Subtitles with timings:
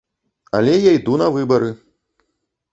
[0.59, 1.71] Але я іду на выбары!